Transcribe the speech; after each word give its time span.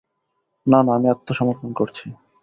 না 0.67 0.79
না, 0.85 0.91
আমি 0.97 1.07
আত্মসমর্পণ 1.09 1.69
করছি। 1.73 2.05